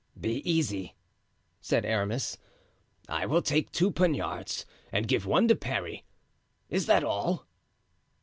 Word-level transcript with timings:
"Be 0.19 0.37
easy," 0.49 0.95
said 1.59 1.85
Aramis; 1.85 2.39
"I 3.07 3.27
will 3.27 3.43
take 3.43 3.71
two 3.71 3.91
poniards 3.91 4.65
and 4.91 5.07
give 5.07 5.27
one 5.27 5.47
to 5.49 5.55
Parry. 5.55 6.05
Is 6.71 6.87
that 6.87 7.03
all?" 7.03 7.45